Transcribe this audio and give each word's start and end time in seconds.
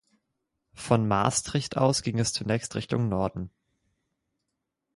Von 0.73 1.07
Maastricht 1.07 1.77
aus 1.77 2.01
ging 2.01 2.17
es 2.17 2.33
zunächst 2.33 2.73
Richtung 2.73 3.07
Norden. 3.07 3.51